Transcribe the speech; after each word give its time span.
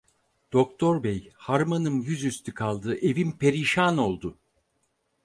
Doktor 0.53 1.03
Bey, 1.03 1.31
harmanım 1.35 2.01
yüzüstü 2.01 2.53
kaldı, 2.53 2.95
evim 2.95 3.37
perişan 3.37 3.97
oldu. 3.97 4.37